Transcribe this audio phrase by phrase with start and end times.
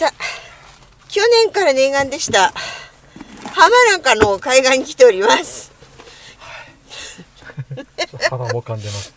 [0.00, 0.12] さあ、
[1.10, 2.54] 去年から念願でした。
[3.52, 3.68] 浜
[3.98, 5.70] 中の海岸に来ております。
[8.30, 9.14] 肌もかんでます。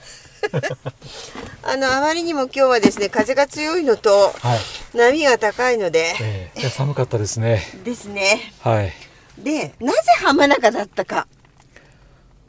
[1.63, 4.97] あの、あまりにも今日はですね、風が強いのと、はい。
[4.97, 7.65] 波が高いので、ええ寒かったですね。
[7.86, 8.52] ですね。
[8.59, 8.91] はい。
[9.38, 11.29] で、なぜ浜中だったか？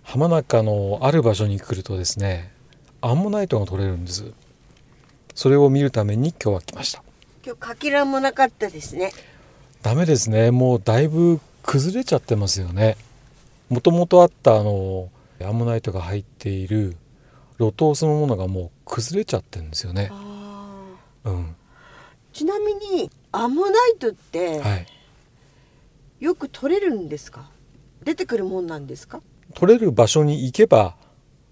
[0.03, 2.53] 浜中のある場所に来るとですね、
[3.01, 4.25] アンモナイトが取れるんです。
[5.37, 7.04] それを見るために今日は来ました。
[7.45, 9.13] 今日かけらもなかったですね。
[9.83, 10.51] ダメですね。
[10.51, 12.97] もうだいぶ崩れちゃってますよね。
[13.69, 15.11] もともとあったあの
[15.43, 16.97] アンモナイトが入っている
[17.59, 20.09] 露頭そのものがもう崩れちゃってるんですよね。
[20.11, 20.87] あ
[21.25, 21.43] うん。
[21.45, 21.47] ー
[22.33, 24.87] ちなみに、アンモナイトって、はい。
[26.21, 27.51] よく取れるんですか？
[28.03, 29.21] 出てくるもんなんですか？
[29.55, 30.97] 取れる場所に行けば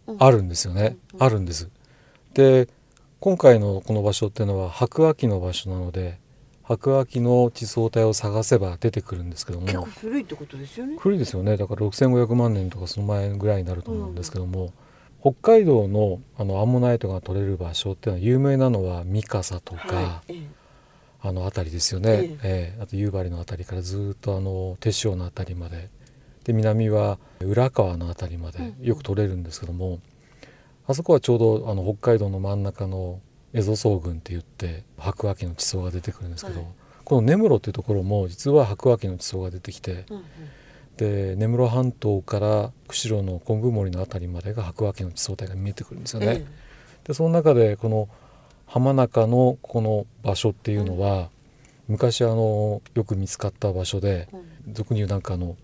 [0.07, 1.69] うんあるんですよね、あるんです
[2.33, 2.67] で
[3.23, 6.19] 今回のこの場所っていうのは白亜紀の場所なので
[6.65, 10.97] 白亜紀の地層帯を探せば出てくるんですけど結構も古いってことですよね。
[10.99, 11.57] 古いですよね。
[11.57, 14.73] だから6500万年とかその前ぐらいになると思うんですけども、
[15.21, 20.33] 北海道のあのアンモナイトが取れる場所っていうのは有名なのは三笠とか、はい。
[20.33, 20.41] ええ。
[21.21, 22.39] あの辺りですよね、ええ。
[22.43, 25.91] えあと夕張の辺りからずっとあの手塩の辺りまで。
[26.43, 28.85] で南は浦川の辺りまでうん。
[28.85, 30.01] よく取れるんですけども、
[30.87, 33.21] あそこはちょうどあの北海道の真ん中の
[33.53, 36.69] 蝦夷層群って言って白亜紀の地層が出てくるんですけど、はい。
[37.05, 40.25] この根室っていうところも実は白亜紀の地層が出てきてうんうん。
[40.97, 46.27] で根室半島から釧路の昆布森の辺りまでが白亜紀の地層帯が見えてくるんですよね。
[46.29, 46.47] え
[47.05, 48.09] でその中でこの
[48.67, 51.29] 浜中のこの場所っていうのは、
[51.89, 54.75] 昔あのよく見つかった場所でえうん。
[54.75, 55.57] 俗に言うなんかあの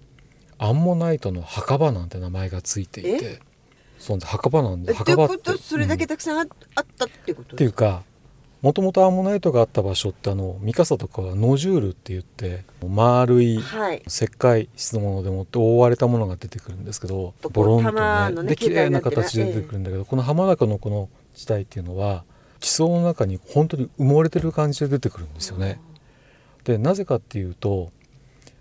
[0.59, 3.41] アンモナイトの墓場なんて名前がついていて
[3.99, 4.33] えそうなんです。
[4.33, 5.39] 墓場なんで墓場って。
[5.39, 8.03] とそれだけうんたくさんあ,、あったってことっていうか
[8.63, 14.03] もともとアンモナイトがあった場所ってあの三笠とかはノジュールって言って丸いはい。
[14.07, 18.43] 石灰質のものでもって覆われたものが出てくるんですけどとボロンとね。
[18.43, 22.25] ねで綺麗な形で出てくるんだけど、この浜中のこの地帯っていうのは
[22.61, 25.81] 地層の中に本当に埋もれてる感じで出てくるんですよね。
[26.65, 27.91] でなぜかっていうと、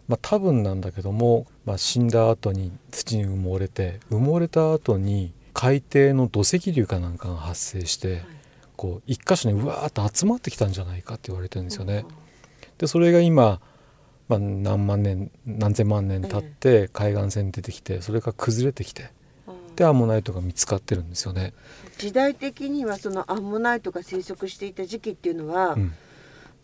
[0.07, 8.21] まあ、多分なんだけども、まあ、死んだ後に土に埋もれて埋もれた後に海底の土石流かなんかが発生して、
[8.75, 12.05] こう一箇所にうわーっと集まってきたんじゃないかって言われてるんですよね。
[12.77, 13.59] でそれが今、
[14.29, 19.09] まあ、何万年何千万年経って海岸線に出てきてそれが崩れてきて
[19.47, 21.53] うんでアンモナイトが見つかってるんですよね。
[21.97, 25.93] 時代的にはそのアンモナイトが生息していた時期っていうのは、うん。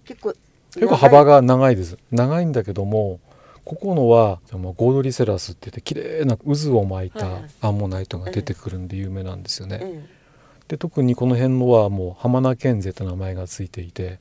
[0.06, 0.34] 結構
[0.76, 1.98] 結構幅がが長いです。
[2.12, 3.20] 長いんだけども
[3.66, 7.28] ここのはまあゴードリセラスって言って綺麗な渦を巻いた
[7.62, 9.80] アンモナイトが出てくるんで有名なんですよね。
[9.82, 10.24] え
[10.68, 14.20] で特にこの辺のはもう浜名県勢と名前がついていて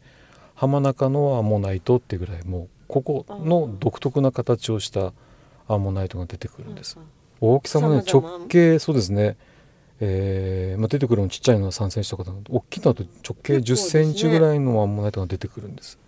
[0.54, 5.12] 浜中のアンモナイトってぐらいもうここの独特な形をした
[5.68, 6.98] アンモナイトが出てくるえんです。
[7.40, 9.36] 大きさもね直径そうですね、
[10.00, 15.98] えーまあ、出てくるのちっちゃいのは3センチとかだ大きいのだと直径10結構ですねセンチぐらいのアンモナイトが出てくるんです。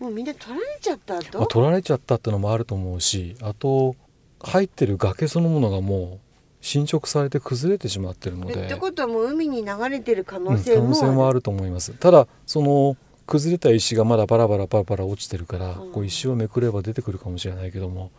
[0.00, 3.94] もうみんな取られちゃった後、まあ、取られちゃったってのもあると思うしあと
[4.40, 6.30] 入ってる崖そのものがもう
[6.62, 8.62] 侵食されて崩れてしまってるので。
[8.62, 11.92] えってことはもう海に流れてる可うん能性可能性ももある,、あると思います。
[11.92, 12.96] ただその
[13.26, 18.10] 崩れた石がまだバラバラバラバラ落ちてるから、うんこう石をめくれば出てくるかもしれないけども。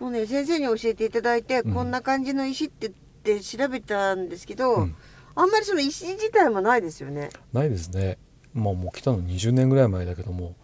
[0.00, 1.74] もうね先生に教えていただいて、うん。
[1.74, 2.90] こんな感じの石ってっ
[3.22, 4.96] て調べたんですけど、うん。
[5.36, 7.30] あんまりその石自体もないですよね。
[7.52, 8.18] ないですね。
[8.54, 10.54] まあもう来たの20年ぐらい前だけども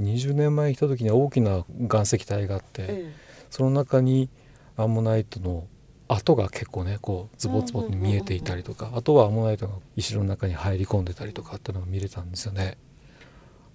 [0.00, 3.14] 20年前に来た時には大きな岩石帯があって、え
[3.50, 4.28] その中に
[4.76, 5.66] アンモナイトの
[6.08, 12.78] 跡が結構ねこうズボズボに見えていたりとかあとはアンモナイトが石の中に入り込んでたりとかっていうのが見れたんですよね。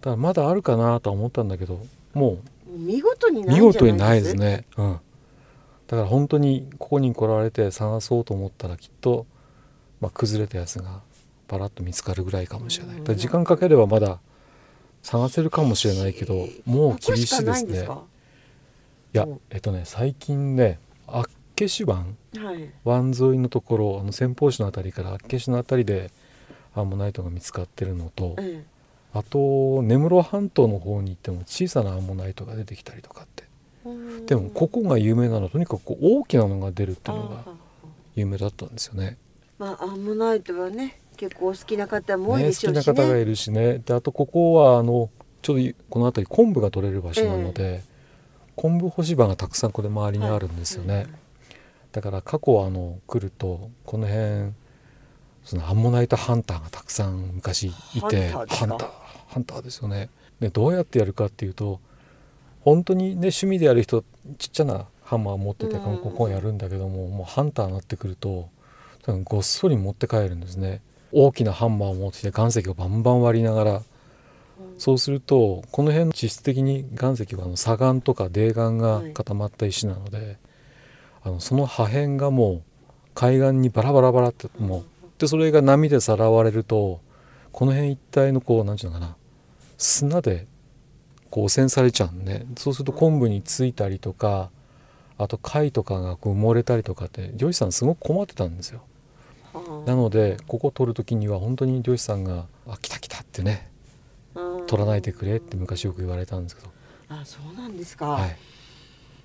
[0.02, 4.66] だからまだあるかなとは思ったんだけどもう見事にうないです見事にないですね。
[4.78, 5.00] うん。
[5.88, 9.28] だから本当にここに来られて探そうと思ったらきっと、
[10.02, 11.02] まあ、崩れたやつが
[11.48, 13.16] パラッと見つかるぐらいかもしれない。
[13.16, 14.20] 時間かければまだ
[15.06, 17.88] 探せるかもしれないけどもう厳しいですね。
[19.14, 19.28] いやう。
[19.28, 22.18] んえっとね最近ね厚岸湾？
[22.34, 22.72] しかない。
[22.84, 26.12] 湾沿いのところあの先方市の辺りから厚岸の辺りで
[26.74, 28.64] アンモナイトが見つかってるのとはい、え。
[29.14, 33.46] あと根室半島の方に行っても小さなアンモナイトが出てきたりとかって。
[34.26, 37.44] でもここが有名なのはとにかく大きなのが出るっていうのが
[38.16, 39.20] 有名だったんですよね。
[39.60, 43.06] まあアンモナイトはね結構お好きな方も多いね好きなでしょうしね。
[43.06, 43.80] 方がいるしね。
[43.80, 45.10] であとここはあの
[45.42, 47.84] ちょうどこの辺り昆布が取れる場所なので、
[48.56, 50.96] 昆布干し場がたくさんこれ周りにあるんですよね。
[50.96, 51.08] はい。
[51.92, 54.52] だから過去あの来るとこの辺
[55.44, 58.92] そのアンモナイトハンターがたくさん昔いてハンターですか？
[59.28, 60.10] ハンターですよね。
[60.40, 61.80] でどうやってやるかっていうと
[62.62, 64.04] 本当にね趣味でやる人
[64.38, 65.98] ちっちゃなハンマー持っててうん。
[66.00, 68.50] ここやるんだけどももうハンターになってくると
[69.24, 70.82] ごっそり持って帰るんですね
[71.18, 73.82] 大きなハンマーを持って岩石をバンバン割りながら
[74.78, 80.38] そうするとこの辺地質的に岩石はあの砂岩とか泥岩が固まった石なので、
[81.24, 82.62] あのその破片がもう
[83.14, 84.84] 海岸にバラバラバラってもう
[85.18, 87.00] でそれが波でさらわれると
[87.54, 89.16] この辺一帯のこう何て言うのかな
[89.78, 90.48] 砂で
[91.30, 94.50] こう汚染されちゃうんねそうすると昆布についたりとか
[95.18, 98.82] あと貝とかが埋もれたりとかって漁師さんすごく困ってたんですよ。
[99.86, 103.72] なのでここ取る時には本当に漁師さんが「あ来た来た」ってね
[104.68, 106.70] 取らないでくれって昔よく言われたんですけど、
[107.10, 108.38] あそうなんですか、はい、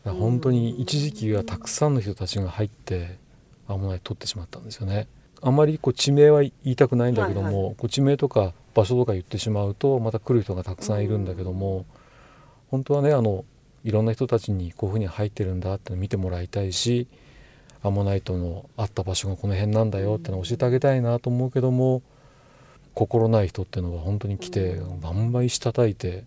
[0.05, 3.19] 本当に一時期はたくさんの人たちが入って
[3.67, 5.09] アンモナイト取ってしまったんですよね。
[5.43, 11.87] あまりこう地名は言いたくないんだけども、はいはこう地名とか場所とか言ってしまうとまた来る人がたくさんいるんだけども、
[12.71, 13.45] 本当はねあの
[13.83, 17.09] いろんな人たちにこういうふうに入ってるんだって見てもらいたいし
[17.83, 22.03] アンモナイトのあった場所がこの辺なんだよってのを教えてあげたいなと思うけども
[22.95, 25.01] 心ない人っていうのは本当に来てうん。
[25.01, 26.25] バンバン石叩いて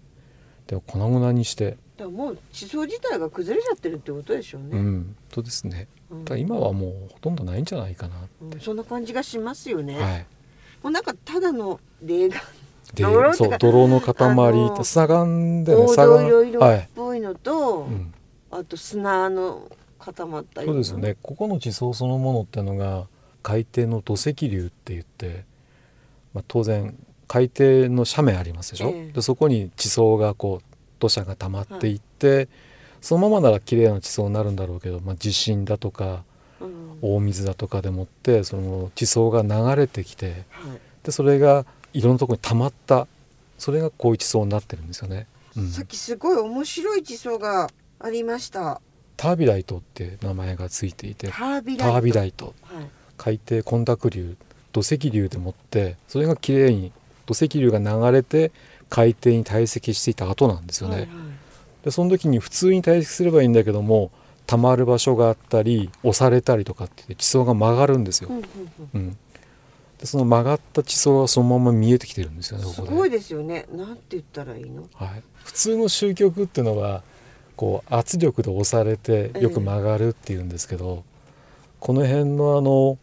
[0.68, 5.88] で粉々にして、だからもう地層自体が崩れちゃってるってことでしょうね、うんそうですね。
[6.10, 6.26] うん。
[6.26, 8.60] だ今はもうほとんどないんじゃないかな、うん。
[8.60, 10.26] そんな感じがしますよね、はい。
[10.82, 13.34] もうなんかただの泥ってか。
[13.34, 18.14] そう泥の塊あの砂岩でね黄砂岩っぽいのと、うん、
[18.52, 19.70] あと砂の
[20.04, 21.16] 固まったよそうですよね。
[21.22, 23.08] ここの地層そのものってのが
[23.42, 25.46] 海底の土石流って言って、
[26.34, 26.96] まあ、当然
[27.28, 29.12] 海底の斜面ありますでしょ、ええ。
[29.12, 32.48] でそこに地層がこう土砂が溜まっていって、
[33.02, 36.24] そのままなら綺麗な地層になるんだろうけど、まあ、地震だとか
[36.60, 37.00] うん。
[37.02, 40.80] 大水だとかでもってその地層が流れてきてはい。
[41.04, 43.08] でそれがいろんなところに溜まった
[43.58, 45.28] それがこういう地層になってるんですよね。
[45.58, 45.70] うん。
[45.70, 47.70] さっきすごい面白い地層が
[48.00, 48.82] ありました
[49.18, 52.02] タービライトって名前がついていてタービライト。
[52.02, 52.54] ビライト。
[52.64, 52.86] はい。
[53.18, 54.36] 海底混濁流
[54.72, 56.92] 土石流でもってそれがきれいに
[57.26, 58.52] 土石流が流れて
[58.90, 60.96] 海底に堆積していた後なんですよね。
[60.96, 61.10] はいはい。
[61.86, 64.12] でその時に普通に堆積すればいいんだけども
[64.46, 68.30] 溜まる場所があったり押されたりとかって地層が曲がるんですよ。
[68.30, 68.34] う。
[68.34, 68.44] んうん
[68.94, 69.18] うん、
[70.00, 73.66] でその曲がった地層がそのまま見えてきてるんですよねここすごいですよね。
[73.72, 74.88] なんて言ったらいいの？
[74.94, 77.04] はい、普通の終局っていうのは
[77.56, 81.04] こう圧力で押されてよく曲がるっていうんですけど、
[81.80, 82.98] この辺のあの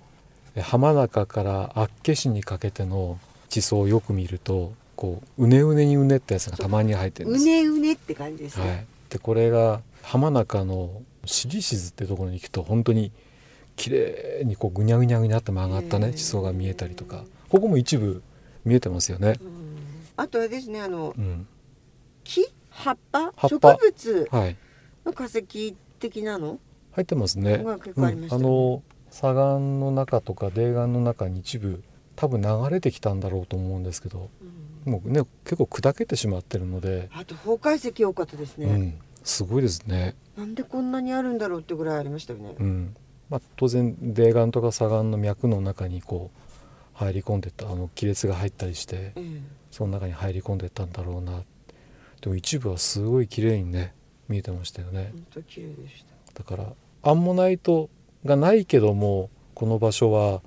[0.56, 3.18] え浜中から厚岸にかけての
[3.48, 7.42] 地層をよく見るとこううねうねにうねったやつがたまに入ってるんです。
[7.42, 13.12] うねうねって感じですね、はい、でこれが浜中の尻静ってところに行くと本当に
[13.76, 17.24] 綺麗にこうぐにゃぐにゃぐにゃって曲がったね地層が見えたりとか。
[17.50, 18.22] ここも一部
[18.64, 19.34] 見えてますよね。
[19.40, 19.76] うん。
[20.16, 21.46] あとはですねあのうん。
[22.22, 23.32] 木葉っぱ？
[23.48, 24.28] 植物？
[24.30, 24.56] はい。
[25.04, 26.58] の化石的なの？
[26.92, 27.62] 入ってますね。
[27.64, 28.28] うん。
[28.30, 31.82] あの砂岩の中とか泥岩の中に一部
[32.16, 34.30] 多分流れてきたんだろうと思うんですけど、
[34.86, 34.92] うん。
[34.92, 40.14] もうね結構砕けてしまってるので、あと崩壊石多かったですね、うん、すごいですね。
[40.38, 42.96] なんでこんなにあるんだろうってぐらいありましたよね、うん、
[43.28, 46.40] まあ当然泥岩とか砂岩の脈の中にこう
[46.94, 49.42] 入り込んでったあの亀裂が入ったりしてええ。
[49.70, 51.42] その中に入り込んでったんだろうな。
[52.20, 53.94] でも一部はすごい綺麗にね
[54.28, 55.10] 見えてましたよね。
[55.12, 56.42] 本当綺麗でした。
[56.42, 56.72] だから
[57.02, 57.88] アンモナイト
[58.24, 60.42] がないけどもこの場所は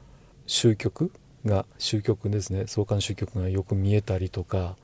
[0.47, 1.11] 終局
[1.45, 2.65] が終局ですね。
[2.67, 4.75] 相関終局がよく見えたりとか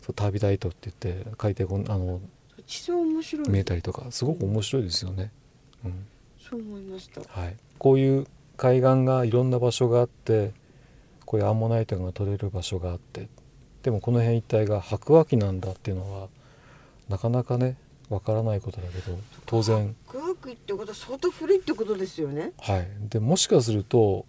[0.00, 2.20] そうタービダイトって言って海底あの
[2.66, 3.48] 地層面白い。
[3.48, 5.30] 見えたりとかすごく面白いですよね。
[5.84, 6.06] うん。
[6.38, 7.22] そう思いました。
[7.28, 10.52] はい、こういう海岸がいろんな場所があって
[11.24, 13.28] こういうアンモナイトが取れる場所があって
[13.82, 16.28] でもこの辺一帯が白亜紀なんだっていうのは
[17.08, 17.76] なかなかね
[18.08, 19.96] わからないことだけど当然。
[20.06, 22.52] クワクイってことは相当古いってことですよね。
[22.60, 24.26] はい、でもしかすると、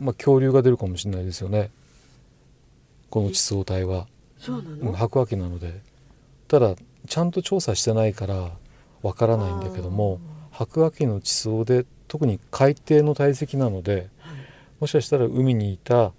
[0.00, 1.70] まあ、恐竜が出るかもしれないですよね。
[3.10, 4.06] この地層帯は、
[4.38, 5.82] そうなうんの、白亜紀なので。
[6.48, 6.74] ただ
[7.08, 8.52] ちゃんと調査してないから
[9.02, 10.20] わからないんだけども
[10.52, 14.36] 白亜紀の地層で特に海底の堆積なのではい。
[14.80, 16.12] もしかしたら海にいた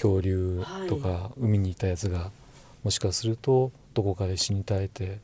[0.00, 2.30] 恐竜とか、海にいたやつが
[2.84, 5.18] もしかするとどこかで死に絶えて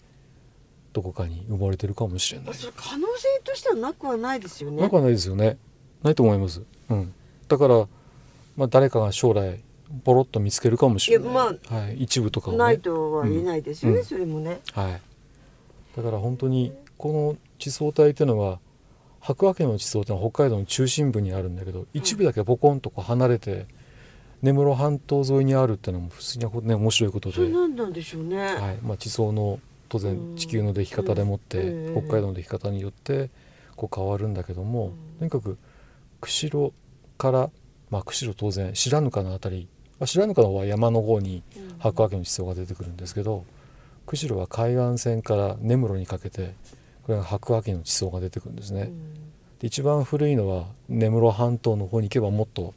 [0.92, 2.50] どこかに埋もれてるかもしれない。
[2.50, 2.54] あ。
[2.54, 4.82] それ可能性としてはなくはないですよね。
[4.82, 5.56] なくはないですよね。
[6.02, 7.14] ないと思います、うん、
[7.48, 7.86] だから、
[8.56, 9.60] まあ、誰かが将来
[10.04, 11.30] ポロッと見つけるかもしれない。
[11.30, 12.58] いやはい、一部とかをね。
[12.58, 14.04] ないとは言えないですよね、うん。
[14.04, 14.60] それもね。
[14.72, 15.00] はい、
[15.96, 18.58] だから本当にこの地層帯っていうのは
[19.20, 23.66] 白亜紀の地層ってのは北海道の中心部にあるんだけど一部だけポコンとこう離れて
[24.44, 27.36] 根室半島沿いにあるっていうのも普通にね面白いことで。
[27.36, 28.76] そなんでしょうね、はい。
[28.82, 29.58] まあ、地層の
[29.88, 32.06] 当然地球のでき方でもって、うん。
[32.06, 33.30] 北海道のでき方によって
[33.74, 35.56] こう変わるんだけども、とにかく
[36.20, 36.74] 釧路
[37.16, 37.50] から、
[37.88, 39.66] まあ、釧路当然白糠のあたり
[39.98, 41.78] まあ白糠の方は山の方にうん。
[41.78, 43.46] 白亜紀の地層が出てくるんですけど
[44.06, 46.54] 釧路は海岸線から根室にかけて
[47.04, 48.82] これが白亜紀の地層が出てくるんですね。
[48.82, 49.14] うん。
[49.14, 49.23] で
[49.64, 52.74] 一番古いのは根室半島の方に行けばもっと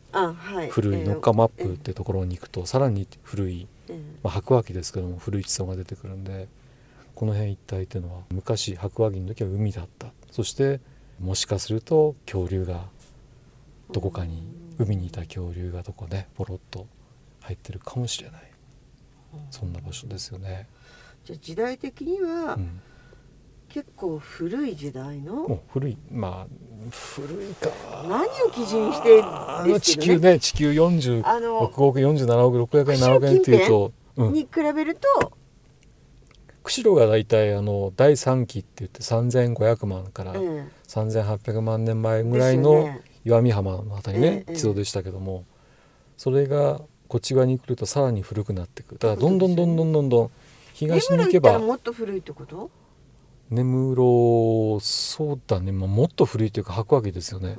[0.69, 6.47] 古いえーノッカマップってところに行くとさらに古い、えーまあ、白亜紀ですけども古い地層が出てくるんで
[7.13, 10.07] この辺一帯っていうのは昔白亜紀の時は海だった。
[10.31, 10.79] そして
[11.19, 12.85] もしかすると恐竜が
[13.91, 14.43] どこかに
[14.77, 16.87] 海にいた恐竜がどこねポロッと
[17.41, 18.41] 入ってるかもしれない。
[19.51, 20.69] そんな場所ですよね。
[21.25, 22.79] じゃあ時代的にはうん、
[23.67, 27.69] 結構古い時代の古いまあ古いか。
[28.07, 35.33] 何を基準にしてあの地球ね地球46あの億47億600円7億円っていうと、うん、に比べると
[36.63, 40.71] 釧路が大体あの第3期って言って3500万からうん。
[40.87, 42.89] 3800万年前ぐらいの
[43.25, 45.45] 岩見浜のあたりねええ地層でしたけども
[46.17, 48.99] それがこっち側に来るとさらに古くなってくる。
[48.99, 50.31] だからどんどんどんどんどんどん
[50.73, 51.57] 東に行けば。
[51.59, 52.69] もっと古いってこと、
[53.49, 57.57] 根室そうだね、まあ、もっと古いというか白亜紀ですよね。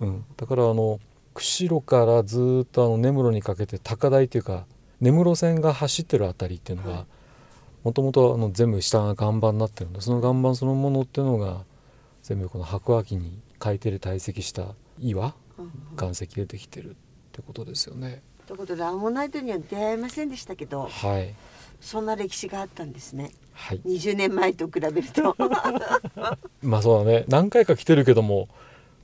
[0.00, 0.08] う、ん。
[0.08, 1.00] うん、だからあの
[1.34, 4.66] 釧路からずーっとあの根室にかけて高台というか
[5.00, 7.06] 根室線が走ってるあたりっていうのはが
[7.84, 11.64] もともと全部下が岩盤になってるんでその岩盤そのものっていうのが
[12.22, 16.94] 全部この白亜紀に海底で堆積した岩うん岩石でできてるっ
[17.32, 18.22] てことですよね。
[18.46, 21.34] ということでアンモナイトには出会えませんでしたけどはい、
[21.80, 25.34] そんな歴史があったんですねはい、20年前と比べると。
[26.62, 27.24] まあそうだね。
[27.28, 28.48] 何回か来てるけども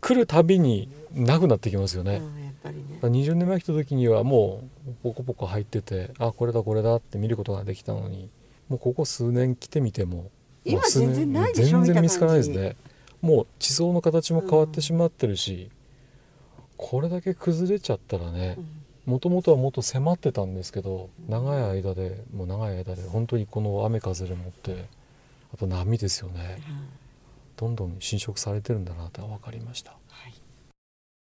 [0.01, 2.17] 来るたびになくなってきますよね。
[2.17, 2.85] うん、やっぱりね。
[2.97, 8.29] だから20年前来た時にはもうポコポコ入っててあこれだこれだって見ることができたのに
[8.69, 10.31] もうここ数年来てみても
[10.65, 12.77] 今全然ないでしょ全然見つからないですね。
[13.23, 15.71] もう地層の形も変わってしまってるし、
[16.77, 24.87] これだけ崩れちゃったらねうんもともとはもっと迫ってたんですけど長い間でもう長い間で本当にこの雨風でもって
[25.53, 26.61] あと波ですよね
[27.57, 29.93] どんどん侵食されてるんだなって分かりました。
[29.93, 30.02] はい